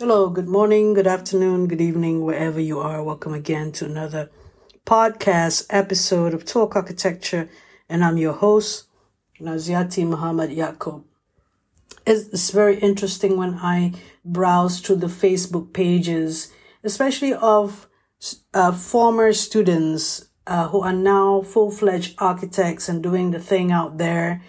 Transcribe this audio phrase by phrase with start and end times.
[0.00, 3.02] Hello, good morning, good afternoon, good evening, wherever you are.
[3.02, 4.30] Welcome again to another
[4.86, 7.50] podcast episode of Talk Architecture,
[7.88, 8.84] and I'm your host,
[9.40, 10.52] Naziaty Muhammad.
[10.52, 13.92] It's, it's very interesting when I
[14.24, 16.52] browse through the Facebook pages,
[16.84, 17.88] especially of
[18.54, 23.98] uh, former students uh, who are now full fledged architects and doing the thing out
[23.98, 24.44] there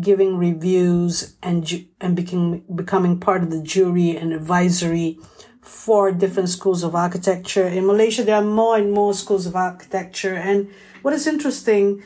[0.00, 5.18] giving reviews and and becoming becoming part of the jury and advisory
[5.62, 7.66] for different schools of architecture.
[7.66, 10.34] In Malaysia, there are more and more schools of architecture.
[10.34, 10.70] And
[11.02, 12.02] what is interesting,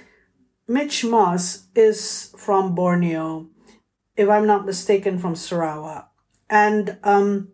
[0.66, 3.48] Mitch Moss is from Borneo,
[4.16, 6.10] if I'm not mistaken, from Sarawak.
[6.50, 7.48] And um,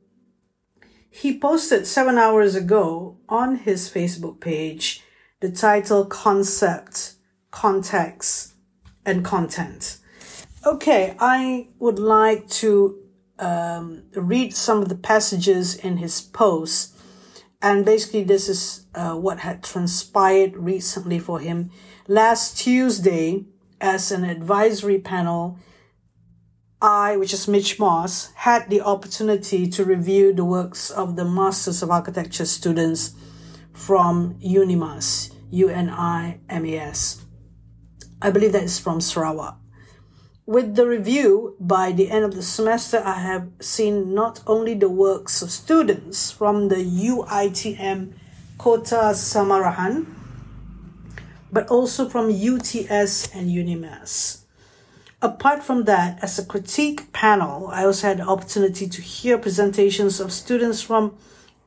[1.11, 5.03] he posted seven hours ago on his Facebook page
[5.41, 7.15] the title Concept,
[7.51, 8.55] Context,
[9.07, 9.99] and Content.
[10.69, 12.99] Okay, I would like to
[13.39, 16.95] um, read some of the passages in his post.
[17.63, 21.71] And basically, this is uh, what had transpired recently for him.
[22.07, 23.47] Last Tuesday,
[23.81, 25.59] as an advisory panel,
[26.83, 31.83] I, which is Mitch Moss, had the opportunity to review the works of the Masters
[31.83, 33.15] of Architecture students
[33.73, 37.25] from UNIMAS, U-N-I-M-A-S.
[38.21, 39.58] I believe that is from Sarawak.
[40.49, 44.89] With the review, by the end of the semester, I have seen not only the
[44.89, 48.15] works of students from the UITM
[48.57, 50.07] Kota Samarahan,
[51.53, 54.45] but also from UTS and UNIMAS.
[55.21, 60.19] Apart from that, as a critique panel, I also had the opportunity to hear presentations
[60.19, 61.15] of students from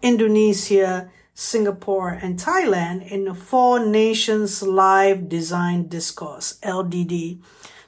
[0.01, 7.37] Indonesia, Singapore, and Thailand in the Four Nations Live Design Discourse, LDD,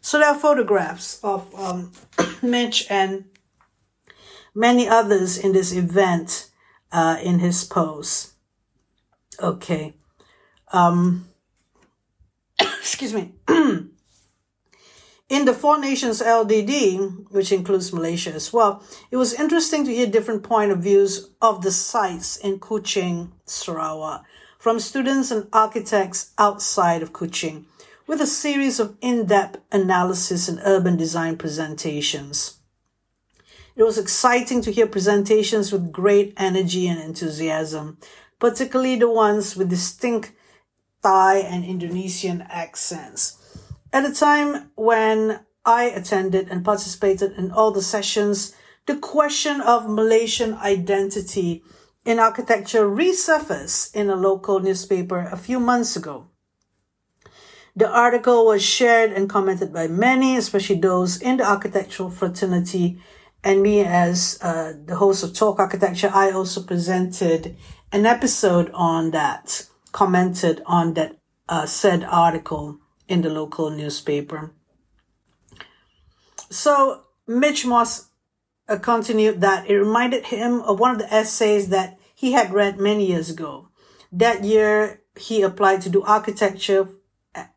[0.03, 1.93] so there are photographs of um,
[2.41, 3.23] Mitch and
[4.53, 6.51] many others in this event
[6.91, 8.33] uh, in his pose.
[9.41, 9.93] Okay.
[10.73, 11.29] Um,
[12.59, 13.31] excuse me.
[13.47, 13.89] in
[15.45, 20.43] the Four Nations LDD, which includes Malaysia as well, it was interesting to hear different
[20.43, 24.25] point of views of the sites in Kuching, Sarawak,
[24.59, 27.63] from students and architects outside of Kuching
[28.07, 32.59] with a series of in-depth analysis and urban design presentations.
[33.75, 37.97] It was exciting to hear presentations with great energy and enthusiasm,
[38.39, 40.31] particularly the ones with distinct
[41.01, 43.39] Thai and Indonesian accents.
[43.91, 49.89] At a time when I attended and participated in all the sessions, the question of
[49.89, 51.63] Malaysian identity
[52.05, 56.27] in architecture resurfaced in a local newspaper a few months ago.
[57.75, 62.99] The article was shared and commented by many, especially those in the architectural fraternity.
[63.43, 67.57] And me, as uh, the host of Talk Architecture, I also presented
[67.91, 71.17] an episode on that, commented on that
[71.49, 74.53] uh, said article in the local newspaper.
[76.49, 78.09] So Mitch Moss
[78.69, 82.79] uh, continued that it reminded him of one of the essays that he had read
[82.79, 83.69] many years ago.
[84.11, 86.87] That year, he applied to do architecture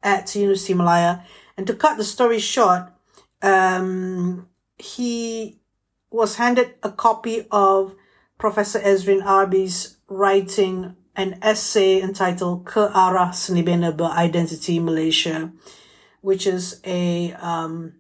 [0.03, 1.25] at University of Malaya.
[1.57, 2.85] And to cut the story short,
[3.43, 4.49] um,
[4.79, 5.61] he
[6.11, 7.95] was handed a copy of
[8.39, 15.51] Professor Ezrin Arbi's writing an essay entitled Ke Arah Seni Bina Beridentiti Malaysia,
[16.21, 17.95] which is a um,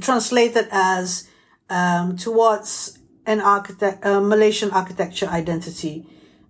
[0.00, 1.28] translated as
[1.68, 6.06] um, towards an architect, uh, Malaysian architecture identity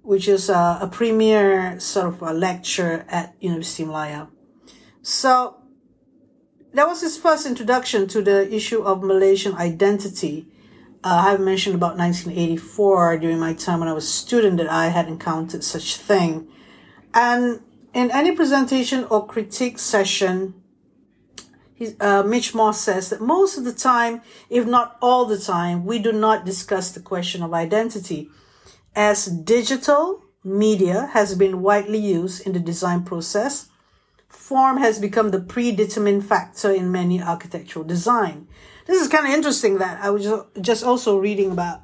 [0.08, 4.28] which is a, a premier sort of a lecture at University of Malaya.
[5.02, 5.56] So
[6.72, 10.46] that was his first introduction to the issue of Malaysian identity.
[11.04, 14.70] Uh, I have mentioned about 1984 during my time when I was a student that
[14.70, 16.48] I had encountered such thing.
[17.12, 17.60] And
[17.92, 20.54] in any presentation or critique session,
[22.00, 25.98] uh, Mitch Moss says that most of the time, if not all the time, we
[25.98, 28.30] do not discuss the question of identity
[28.98, 33.68] as digital media has been widely used in the design process,
[34.28, 38.48] form has become the predetermined factor in many architectural design.
[38.86, 40.26] This is kind of interesting that I was
[40.60, 41.82] just also reading about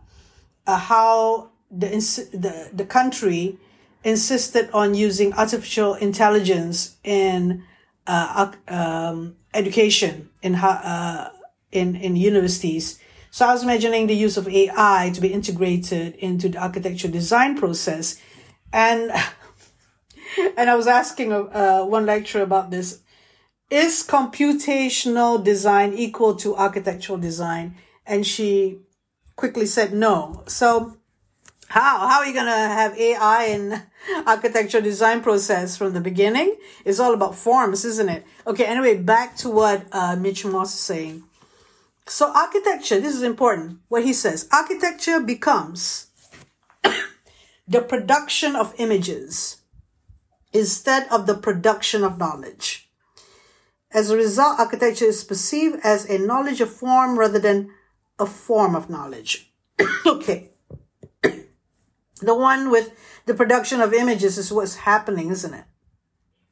[0.66, 1.86] uh, how the,
[2.32, 3.58] the, the country
[4.02, 7.62] insisted on using artificial intelligence in
[8.08, 11.30] uh, um, education in, uh,
[11.70, 12.98] in, in universities
[13.34, 17.58] so I was imagining the use of AI to be integrated into the architecture design
[17.58, 18.16] process.
[18.72, 19.10] And,
[20.56, 23.00] and I was asking uh, one lecturer about this.
[23.70, 27.74] Is computational design equal to architectural design?
[28.06, 28.78] And she
[29.34, 30.44] quickly said no.
[30.46, 30.96] So
[31.66, 32.06] how?
[32.06, 33.82] How are you going to have AI in
[34.28, 36.56] architecture design process from the beginning?
[36.84, 38.24] It's all about forms, isn't it?
[38.46, 41.24] Okay, anyway, back to what uh, Mitch Moss is saying.
[42.06, 43.78] So architecture, this is important.
[43.88, 46.08] What he says, architecture becomes
[47.68, 49.62] the production of images
[50.52, 52.88] instead of the production of knowledge.
[53.90, 57.70] As a result, architecture is perceived as a knowledge of form rather than
[58.18, 59.52] a form of knowledge.
[60.06, 60.50] okay.
[61.22, 62.92] the one with
[63.26, 65.64] the production of images is what's happening, isn't it?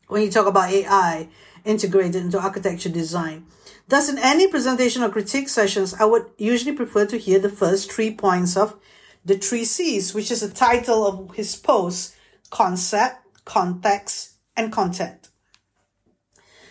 [0.08, 1.28] When you talk about AI
[1.64, 3.46] integrated into architecture design.
[3.88, 7.92] Thus, in any presentation or critique sessions, I would usually prefer to hear the first
[7.92, 8.78] three points of
[9.24, 12.14] the three C's, which is the title of his post,
[12.50, 15.28] concept, context, and content.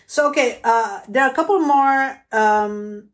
[0.06, 3.08] So, okay, uh, there are a couple more um,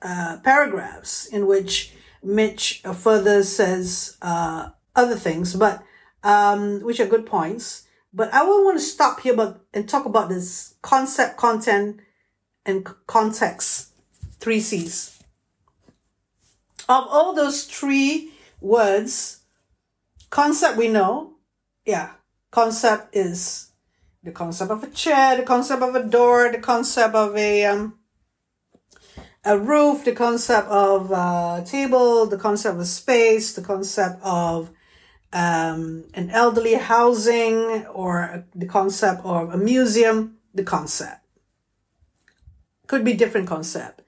[0.00, 1.92] uh, paragraphs in which
[2.22, 5.82] Mitch further says uh, other things, but
[6.22, 7.86] um, which are good points.
[8.14, 12.00] But I will want to stop here, but and talk about this concept, content,
[12.64, 13.88] and context.
[14.40, 15.22] Three C's.
[16.88, 19.42] Of all those three words,
[20.30, 21.34] concept we know,
[21.86, 22.10] yeah,
[22.50, 23.70] concept is
[24.22, 27.98] the concept of a chair, the concept of a door, the concept of a um,
[29.44, 34.70] a roof, the concept of a table, the concept of a space, the concept of
[35.32, 41.21] um, an elderly housing, or the concept of a museum, the concept.
[42.92, 44.02] Could be different concept.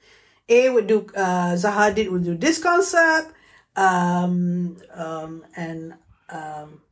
[0.47, 3.33] A would do, uh, Zaha Hadid would do this concept,
[3.77, 5.95] um, um, and
[6.29, 6.83] um,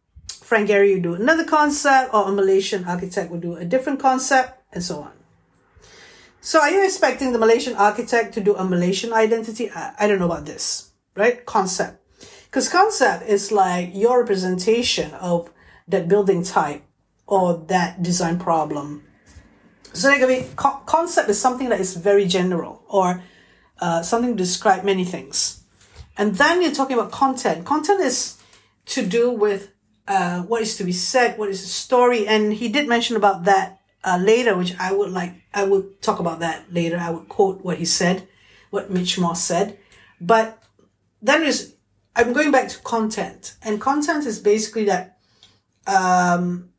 [0.40, 4.58] Frank Gehry would do another concept, or a Malaysian architect would do a different concept,
[4.72, 5.12] and so on.
[6.40, 9.70] So are you expecting the Malaysian architect to do a Malaysian identity?
[9.70, 11.44] I, I don't know about this, right?
[11.44, 12.00] Concept.
[12.46, 15.52] Because concept is like your representation of
[15.86, 16.84] that building type
[17.26, 19.02] or that design problem.
[19.92, 23.22] So like, I mean, co- concept is something that is very general or
[23.80, 25.62] uh, something to describe many things.
[26.16, 27.64] And then you're talking about content.
[27.64, 28.38] Content is
[28.86, 29.70] to do with
[30.08, 32.26] uh, what is to be said, what is the story.
[32.26, 36.18] And he did mention about that uh, later, which I would like, I would talk
[36.18, 36.98] about that later.
[36.98, 38.28] I would quote what he said,
[38.70, 39.78] what Mitch Moss said.
[40.20, 40.62] But
[41.20, 41.74] then is,
[42.16, 43.56] I'm going back to content.
[43.62, 45.18] And content is basically that
[45.86, 46.70] um,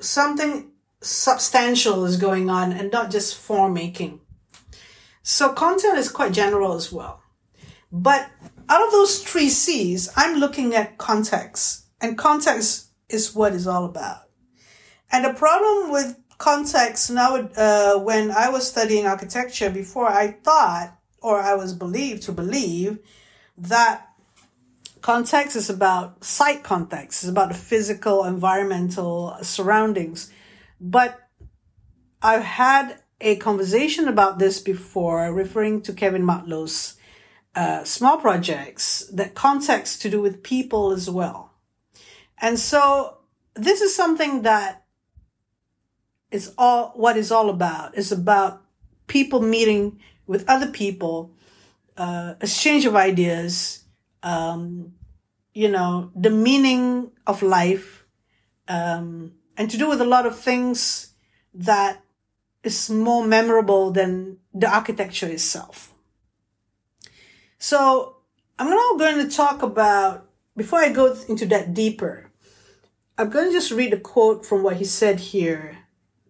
[0.00, 0.71] something
[1.02, 4.20] substantial is going on and not just form making.
[5.22, 7.22] So content is quite general as well.
[7.90, 8.30] But
[8.68, 11.86] out of those three C's, I'm looking at context.
[12.00, 14.22] And context is what it's all about.
[15.10, 20.96] And the problem with context now, uh, when I was studying architecture before, I thought,
[21.20, 22.98] or I was believed to believe,
[23.58, 24.08] that
[25.02, 30.32] context is about site context, it's about the physical, environmental surroundings.
[30.84, 31.20] But
[32.20, 36.96] I've had a conversation about this before, referring to Kevin Mark Low's
[37.54, 41.52] uh, small projects, that context to do with people as well.
[42.40, 43.18] And so
[43.54, 44.84] this is something that
[46.32, 47.96] is all what is all about.
[47.96, 48.64] It's about
[49.06, 51.30] people meeting with other people,
[51.96, 53.84] uh, exchange of ideas,
[54.24, 54.94] um,
[55.54, 58.04] you know, the meaning of life,
[58.66, 61.14] um, and to do with a lot of things
[61.54, 62.02] that
[62.62, 65.92] is more memorable than the architecture itself.
[67.58, 68.16] So
[68.58, 72.30] I'm now going to talk about, before I go into that deeper,
[73.18, 75.78] I'm going to just read a quote from what he said here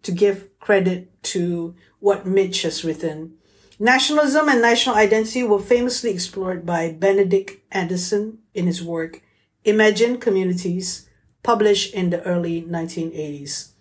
[0.02, 3.34] to give credit to what Mitch has written.
[3.78, 9.22] Nationalism and national identity were famously explored by Benedict Anderson in his work
[9.64, 11.08] Imagined Communities,
[11.42, 13.72] published in the early 1980s.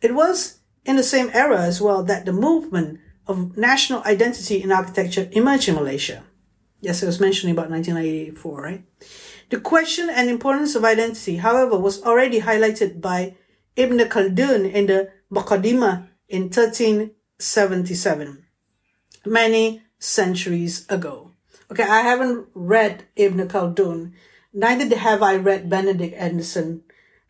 [0.00, 4.72] It was in the same era as well that the movement of national identity in
[4.72, 6.24] architecture emerged in Malaysia.
[6.80, 8.84] Yes, I was mentioning about 1984, right?
[9.50, 13.36] The question and importance of identity, however, was already highlighted by
[13.76, 18.46] Ibn Khaldun in the Muqaddimah in 1377,
[19.26, 21.32] many centuries ago.
[21.70, 24.12] Okay, I haven't read Ibn Khaldun,
[24.52, 26.82] neither have I read Benedict Anderson,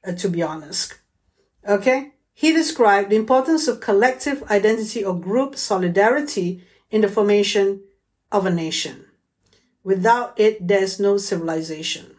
[0.07, 0.99] uh, to be honest.
[1.69, 7.83] Okay, he described the importance of collective identity or group solidarity in the formation
[8.33, 9.05] of a nation.
[9.85, 12.17] Without it, there's no civilization.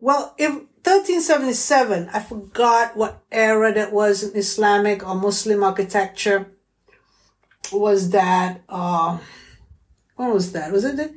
[0.00, 6.46] Well, if 1377, I forgot what era that was in Islamic or Muslim architecture.
[7.72, 9.18] Was that, uh,
[10.16, 10.72] what was that?
[10.72, 11.14] Was it the,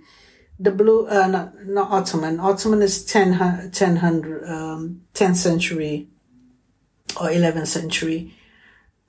[0.62, 2.40] the blue, uh, not, not Ottoman.
[2.40, 6.08] Ottoman is 10, 1000, um, 10th century
[7.20, 8.36] or 11th century.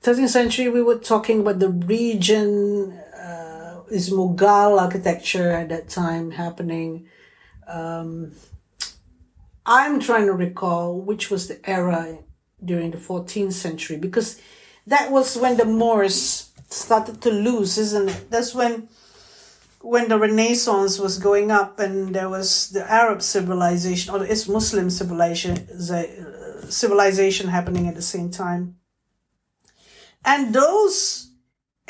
[0.01, 6.31] 13th century, we were talking about the region, uh, is Mughal architecture at that time
[6.31, 7.07] happening.
[7.67, 8.31] Um,
[9.65, 12.17] I'm trying to recall which was the era
[12.65, 14.41] during the 14th century because
[14.87, 18.29] that was when the Moors started to lose, isn't it?
[18.31, 18.89] That's when
[19.83, 24.89] when the Renaissance was going up and there was the Arab civilization or the Muslim
[24.89, 25.67] civilization
[26.71, 28.77] civilization happening at the same time.
[30.23, 31.31] And those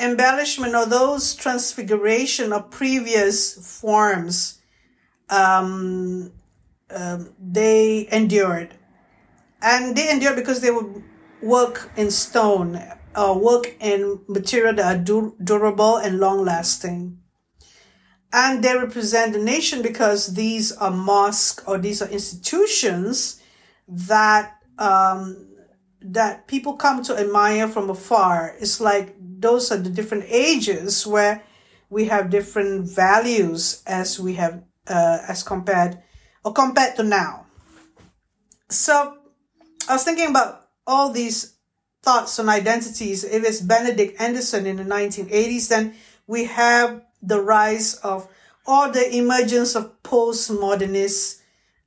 [0.00, 4.60] embellishment or those transfiguration of previous forms,
[5.30, 6.32] um,
[6.90, 8.74] um, they endured.
[9.62, 11.04] And they endured because they would
[11.40, 12.82] work in stone,
[13.14, 17.20] uh, work in material that are du- durable and long lasting.
[18.36, 23.40] And they represent the nation because these are mosques or these are institutions
[23.86, 25.46] that um,
[26.00, 28.56] that people come to admire from afar.
[28.58, 31.44] It's like those are the different ages where
[31.90, 36.02] we have different values as we have uh, as compared
[36.44, 37.46] or compared to now.
[38.68, 39.16] So
[39.88, 41.54] I was thinking about all these
[42.02, 43.22] thoughts on identities.
[43.22, 45.94] If it's Benedict Anderson in the 1980s, then
[46.26, 48.28] we have the rise of
[48.66, 51.40] or the emergence of postmodernist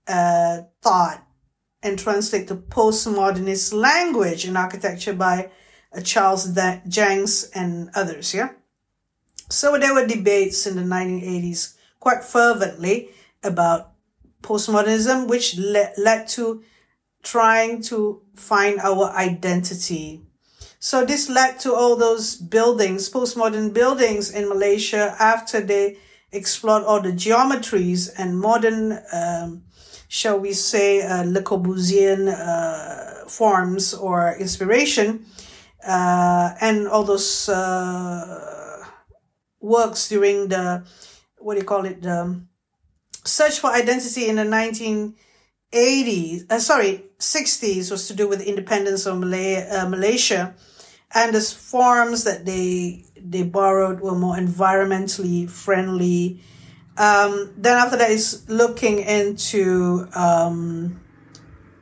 [0.08, 1.24] uh, thought
[1.82, 5.50] and translate to postmodernist language in architecture by
[5.96, 8.34] uh, Charles Jencks and others.
[8.34, 8.50] Yeah.
[9.50, 13.10] So there were debates in the 1980s quite fervently
[13.44, 13.94] about
[14.42, 16.64] postmodernism, which le- led to
[17.24, 20.22] trying to find our identity.
[20.88, 25.98] So this led to all those buildings, postmodern buildings in Malaysia after they
[26.32, 29.64] explored all the geometries and modern um,
[30.08, 35.26] shall we say, uh, Le Corbusian uh, forms or inspiration,
[35.86, 38.86] uh, and all those uh,
[39.60, 40.88] works during the
[41.40, 42.40] what do you call it, the
[43.26, 49.20] search for identity in the 1980s, uh, sorry, 60s was to do with independence of
[49.20, 50.56] Malay, uh, Malaysia,
[51.14, 56.40] and the forms that they they borrowed were more environmentally friendly
[56.98, 61.00] um, then after that is looking into um,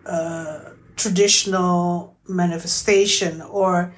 [0.06, 3.94] uh, traditional manifestation or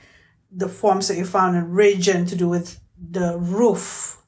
[0.51, 4.21] the forms that you found in region to do with the roof.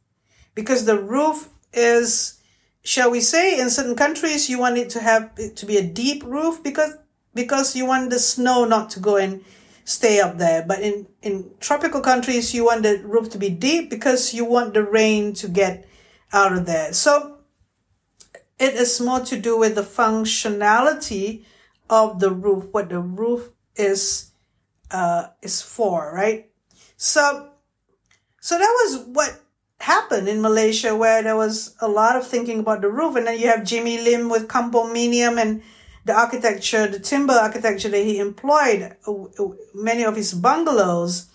[0.56, 2.40] Because the roof is,
[2.84, 5.84] shall we say, in certain countries, you want it to have it to be a
[5.84, 6.98] deep roof because,
[7.36, 9.44] because you want the snow not to go and
[9.90, 10.64] stay up there.
[10.66, 14.76] But in, in tropical countries, you want the roof to be deep because you want
[14.76, 15.88] the rain to get
[16.32, 16.94] out of there.
[16.94, 17.40] So
[18.60, 21.44] it is more to do with the functionality
[21.90, 24.30] of the roof, what the roof is
[24.92, 26.52] uh, is for, right?
[26.96, 27.50] So
[28.40, 29.42] so that was what
[29.80, 33.40] happened in Malaysia where there was a lot of thinking about the roof and then
[33.40, 34.94] you have Jimmy Lim with Kampung
[35.40, 35.64] and
[36.10, 39.14] the architecture, the timber architecture that he employed, uh,
[39.76, 41.30] many of his bungalows,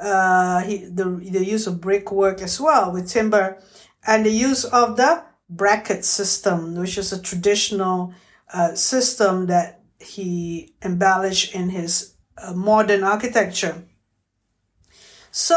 [0.00, 3.62] uh, he, the, the use of brickwork as well with timber
[4.04, 8.12] and the use of the bracket system, which is a traditional
[8.52, 13.84] uh, system that he embellished in his uh, modern architecture.
[15.30, 15.56] So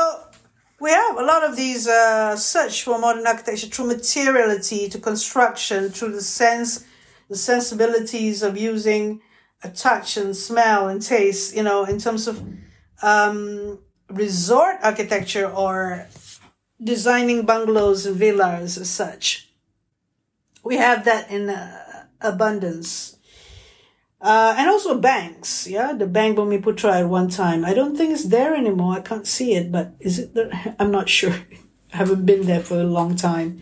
[0.79, 5.89] we have a lot of these uh, search for modern architecture through materiality to construction,
[5.89, 6.85] through the sense,
[7.29, 9.21] the sensibilities of using
[9.63, 12.43] a touch and smell and taste, you know, in terms of
[13.01, 16.07] um, resort architecture or
[16.81, 19.49] designing bungalows and villas as such.
[20.63, 23.17] We have that in uh, abundance.
[24.21, 27.63] Uh, and also banks, yeah, the Bank Bumiputra at one time.
[27.63, 28.97] I don't think it's there anymore.
[28.97, 30.75] I can't see it, but is it there?
[30.79, 31.31] I'm not sure.
[31.93, 33.61] I haven't been there for a long time.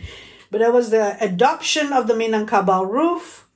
[0.50, 3.47] But that was the adoption of the Minangkabau roof,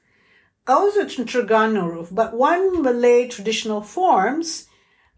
[0.66, 4.68] also Terengganu roof, but one Malay traditional forms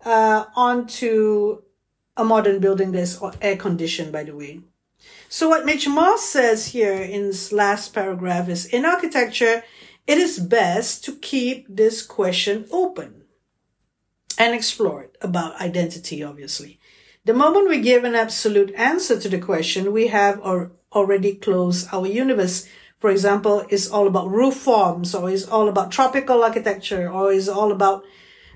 [0.05, 1.63] uh, onto
[2.17, 4.61] a modern building that's air conditioned, by the way.
[5.29, 9.65] So what Mitch Moss says here in this last paragraph is in architecture,
[10.07, 13.25] it is best to keep this question open
[14.39, 16.79] and explore it about identity, obviously.
[17.25, 22.07] The moment we give an absolute answer to the question, we have already closed our
[22.07, 22.69] universe.
[23.05, 27.49] For example, it's all about roof forms or it's all about tropical architecture or it's
[27.49, 28.03] all about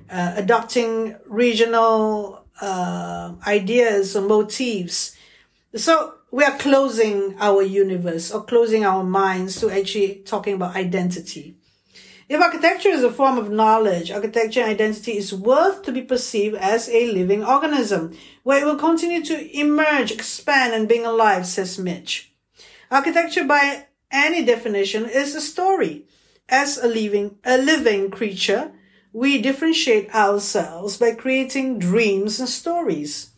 [0.09, 5.15] uh, adopting regional uh, ideas or motifs.
[5.77, 11.55] So we are closing our universe or closing our minds to actually talking about identity.
[12.27, 16.57] If architecture is a form of knowledge, architecture and identity is worth to be perceived
[16.57, 21.79] as a living organism, where it will continue to emerge, expand, and being alive, says
[21.79, 22.33] Mitch.
[22.91, 26.05] Architecture, by any definition, is a story.
[26.49, 28.73] As a living, a living creature,
[29.13, 33.31] we differentiate ourselves by creating dreams and stories.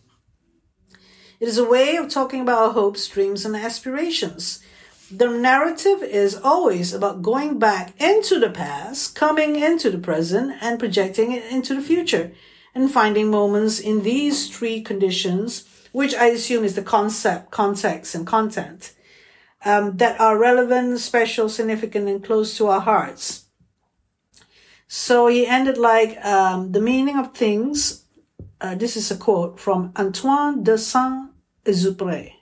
[1.41, 4.63] It is a way of talking about our hopes, dreams, and aspirations.
[5.11, 10.79] The narrative is always about going back into the past, coming into the present, and
[10.79, 12.33] projecting it into the future,
[12.75, 18.27] and finding moments in these three conditions, which I assume is the concept, context, and
[18.27, 18.93] content,
[19.65, 23.47] um, that are relevant, special, significant, and close to our hearts.
[24.89, 28.05] So he ended like um, the meaning of things.
[28.61, 31.31] Uh, this is a quote from Antoine de Saint
[31.65, 32.33] Exupéry.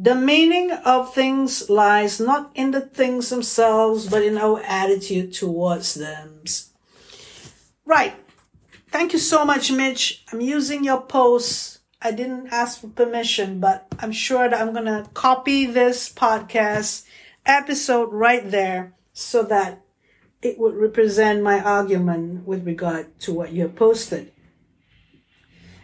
[0.00, 5.94] The meaning of things lies not in the things themselves, but in our attitude towards
[5.94, 6.44] them.
[7.84, 8.14] Right.
[8.90, 10.24] Thank you so much, Mitch.
[10.32, 11.77] I'm using your post.
[12.00, 17.04] I didn't ask for permission, but I'm sure that I'm going to copy this podcast
[17.44, 19.82] episode right there so that
[20.40, 24.30] it would represent my argument with regard to what you have posted.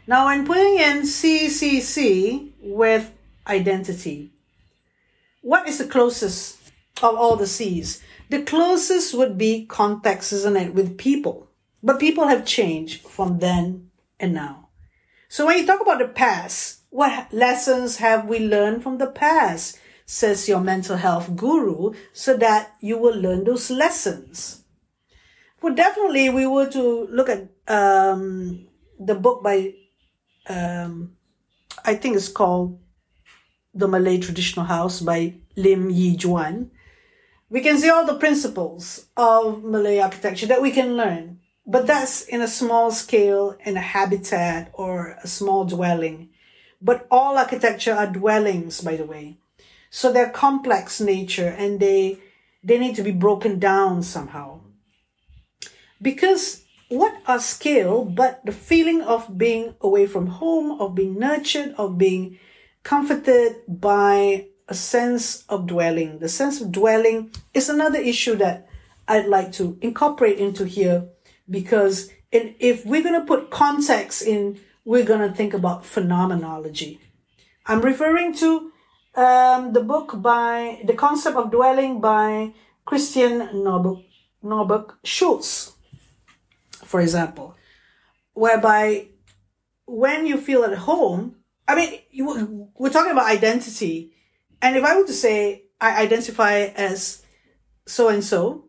[0.06, 3.10] Now, when putting in CCC with
[3.48, 4.32] identity,
[5.40, 6.58] what is the closest
[7.02, 8.04] of all the C's?
[8.30, 11.48] The closest would be context, isn't it, with people.
[11.82, 13.90] But people have changed from then
[14.20, 14.63] and now.
[15.34, 19.80] So when you talk about the past, what lessons have we learned from the past?
[20.06, 24.62] Says your mental health guru, so that you will learn those lessons.
[25.60, 28.68] Well, definitely we were to look at um,
[29.00, 29.74] the book by
[30.46, 31.16] um,
[31.84, 32.78] I think it's called
[33.74, 36.70] The Malay Traditional House by Lim Jee Yuan.
[37.50, 42.22] We can see all the principles of Malay architecture that we can learn, but that's
[42.22, 46.28] in a small scale, in a habitat or a small dwelling.
[46.80, 49.38] But all architecture are dwellings, by the way.
[49.88, 52.18] So they're complex nature and they,
[52.62, 54.60] they need to be broken down somehow.
[56.02, 61.74] Because what a scale, but the feeling of being away from home, of being nurtured,
[61.78, 62.38] of being
[62.82, 66.18] comforted by a sense of dwelling.
[66.18, 68.68] The sense of dwelling is another issue that
[69.08, 71.08] I'd like to incorporate into here
[71.48, 77.00] because if we're going to put context in, we're going to think about phenomenology.
[77.66, 78.72] I'm referring to
[79.14, 82.52] um, the book by The Concept of Dwelling by
[82.84, 83.40] Christian
[84.42, 85.74] Norberg Schulz
[86.94, 87.56] for example,
[88.34, 89.08] whereby
[89.86, 94.12] when you feel at home, I mean, you, we're talking about identity.
[94.62, 97.24] And if I were to say, I identify as
[97.86, 98.63] so and so,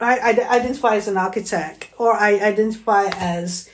[0.00, 3.68] I, I identify as an architect, or I identify as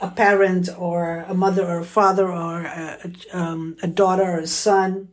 [0.00, 4.46] a parent, or a mother, or a father, or a, um, a daughter, or a
[4.46, 5.08] son.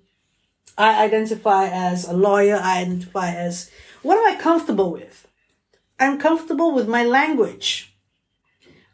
[0.77, 2.59] I identify as a lawyer.
[2.61, 3.71] I identify as
[4.03, 5.27] what am I comfortable with?
[5.99, 7.95] I'm comfortable with my language.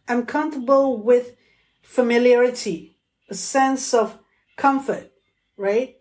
[0.08, 1.36] I'm comfortable with
[1.82, 2.98] familiarity,
[3.30, 4.20] a sense of
[4.56, 5.12] comfort,
[5.58, 5.98] right?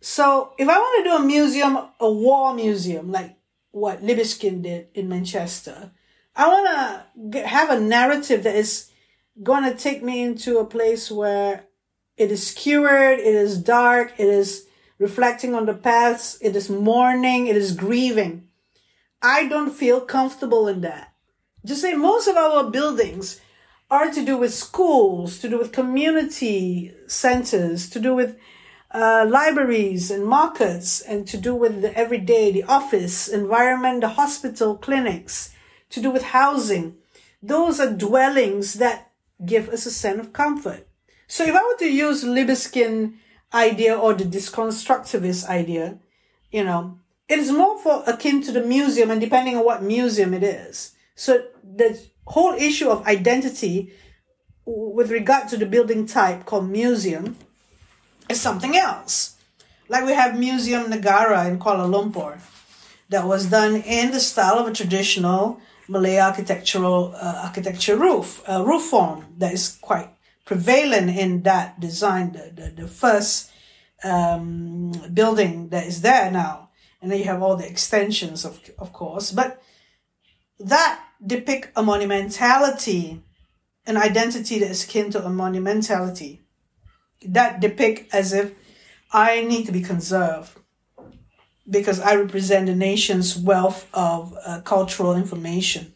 [0.00, 3.36] So if I want to do a museum, a war museum, like
[3.72, 5.90] what Libeskind did in Manchester,
[6.36, 8.90] I want to have a narrative that is
[9.42, 11.64] going to take me into a place where
[12.16, 14.66] it is skewered, it is dark, it is
[14.98, 18.48] reflecting on the past, it is mourning, it is grieving.
[19.20, 21.12] I don't feel comfortable in that.
[21.64, 23.40] Just say most of our buildings
[23.90, 28.36] are to do with schools, to do with community centers, to do with
[28.92, 34.76] uh, libraries and markets, and to do with the everyday, the office, environment, the hospital,
[34.76, 35.54] clinics,
[35.90, 36.96] to do with housing.
[37.42, 39.10] Those are dwellings that
[39.44, 40.86] give us a sense of comfort.
[41.26, 43.14] So if I were to use Libeskind
[43.54, 45.98] idea or the deconstructivist idea,
[46.50, 50.34] you know, it is more for akin to the museum and depending on what museum
[50.34, 50.94] it is.
[51.14, 53.92] So the whole issue of identity
[54.66, 57.36] with regard to the building type called museum
[58.28, 59.36] is something else.
[59.88, 62.40] Like we have Museum Negara in Kuala Lumpur
[63.08, 68.64] that was done in the style of a traditional Malay architectural uh, architecture roof, uh,
[68.64, 70.08] roof form that is quite
[70.44, 73.50] prevalent in that design, the, the, the first
[74.04, 76.70] um, building that is there now.
[77.00, 79.32] And then you have all the extensions, of, of course.
[79.32, 79.60] But
[80.60, 83.20] that depict a monumentality,
[83.86, 86.41] an identity that is akin to a monumentality.
[87.26, 88.52] That depict as if
[89.12, 90.58] I need to be conserved
[91.68, 95.94] because I represent the nation's wealth of uh, cultural information.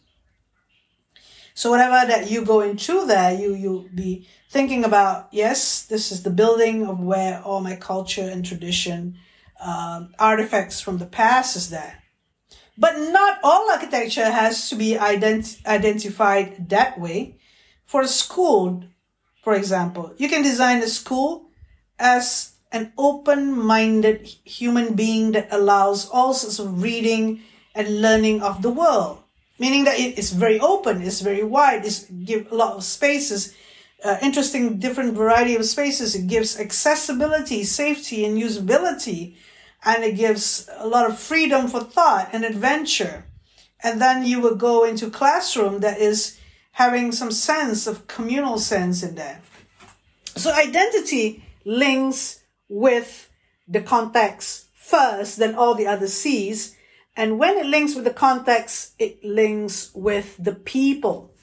[1.53, 5.29] So whatever that you go into there, you you be thinking about.
[5.31, 9.17] Yes, this is the building of where all my culture and tradition,
[9.59, 12.03] um, artifacts from the past is there.
[12.77, 17.39] But not all architecture has to be ident- identified that way.
[17.85, 18.83] For a school,
[19.47, 21.45] for example, you can design a school
[21.97, 27.39] as an open-minded human being that allows all sorts of reading
[27.73, 29.23] and learning of the world.
[29.57, 33.55] Meaning that it is very open, it's very wide, it's give a lot of spaces,
[34.03, 36.13] uh, interesting different variety of spaces.
[36.13, 39.37] It gives accessibility, safety, and usability,
[39.85, 43.23] and it gives a lot of freedom for thought and adventure.
[43.81, 46.37] And then you will go into classroom that is
[46.77, 49.41] having some sense of communal sense in there.
[50.35, 53.31] So identity links with
[53.67, 56.75] the context first, then all the other C's.
[57.15, 61.33] And when it links with the context, it links with the people.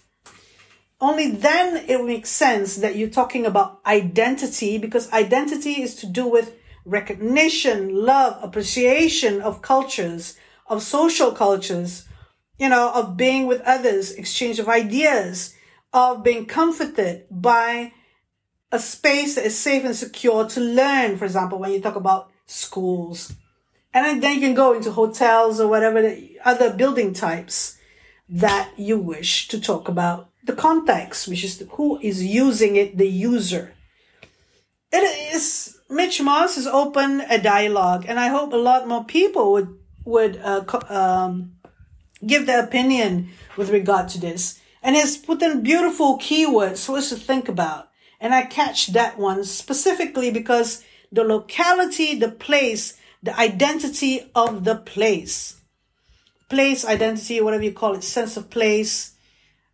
[1.00, 6.28] Only then it makes sense that you're talking about identity because identity is to do
[6.28, 10.36] with recognition, love, appreciation of cultures,
[10.68, 12.06] of social cultures,
[12.58, 15.54] you know, of being with others, exchange of ideas,
[15.92, 17.92] of being comforted by
[18.70, 22.30] a space that is safe and secure to learn, for example, when you talk about
[22.46, 23.32] schools.
[23.92, 27.78] And then you can go into hotels or whatever the other building types
[28.28, 30.30] that you wish to talk about.
[30.42, 33.74] The context, which is who is using it, the user.
[34.92, 39.52] It is, Mitch Moss has opened a dialogue and I hope a lot more people
[39.52, 41.52] would, would, uh, um,
[42.26, 44.60] give their opinion with regard to this.
[44.82, 47.88] And it's put in beautiful keywords for us to think about.
[48.20, 54.76] And I catch that one specifically because the locality, the place, the identity of the
[54.76, 55.60] place.
[56.48, 59.14] Place identity, whatever you call it, sense of place.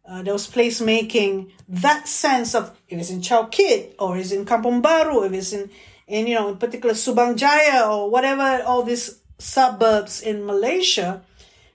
[0.08, 1.52] Uh, there was place making.
[1.68, 5.70] That sense of if it's in Chowkit or it's in Kampong Baru, if it's in,
[6.06, 11.22] in you know, in particular Subang Jaya or whatever, all these suburbs in Malaysia,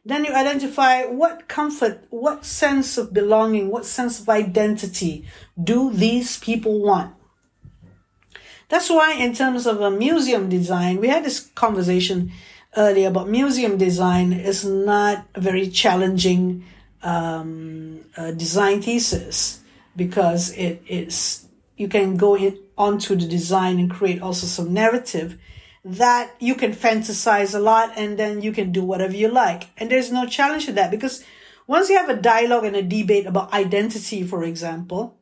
[0.06, 5.26] then you identify what comfort, what sense of belonging, what sense of identity
[5.62, 7.16] do these people want.
[8.70, 12.32] That's why, in terms of a museum design, we had this conversation
[12.78, 16.66] earlier about museum design is not a very challenging
[17.04, 19.62] um, uh, design thesis
[19.96, 25.38] because it is you can go in onto the design and create also some narrative
[25.86, 29.70] that you can fantasize a lot and then you can do whatever you like.
[29.78, 31.24] And there's no challenge to that because
[31.68, 35.20] once you have a dialogue and a debate about identity, for example,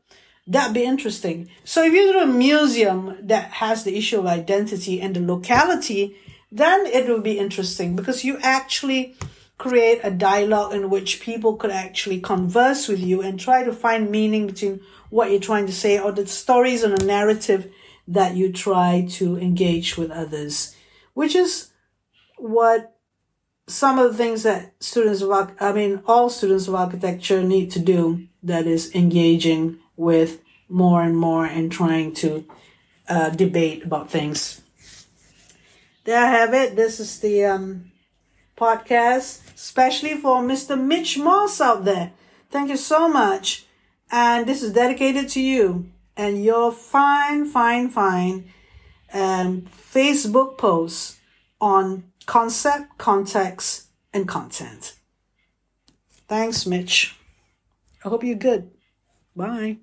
[0.47, 1.49] that'd be interesting.
[1.65, 6.15] So if you do a museum that has the issue of identity and the locality,
[6.49, 9.15] then it will be interesting because you actually
[9.57, 14.09] create a dialogue in which people could actually converse with you and try to find
[14.09, 17.69] meaning between what you're trying to say or the stories and the narrative
[18.07, 20.75] that you try to engage with others,
[21.13, 21.71] which is
[22.37, 22.95] what
[23.67, 27.79] some of the things that students of, I mean, all students of architecture need to
[27.79, 32.45] do that is engaging with more and more and trying to
[33.07, 34.61] uh, debate about things.
[36.03, 36.75] There I have it.
[36.75, 37.91] This is the um,
[38.57, 40.79] podcast, especially for Mr.
[40.79, 42.11] Mitch Moss out there.
[42.49, 43.65] Thank you so much.
[44.11, 48.51] And this is dedicated to you and your fine, fine, fine
[49.13, 51.19] um, Facebook posts
[51.61, 54.95] on concept, context, and content.
[56.27, 57.15] Thanks, Mitch.
[58.03, 58.71] I hope you're good.
[59.35, 59.77] Bye.